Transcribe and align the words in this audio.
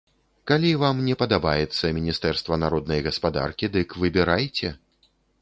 Калі 0.51 0.69
вам 0.83 1.03
не 1.09 1.15
падабаецца 1.21 1.91
міністэрства 1.97 2.59
народнай 2.63 3.05
гаспадаркі, 3.09 3.71
дык 3.79 3.87
выбірайце. 4.07 4.75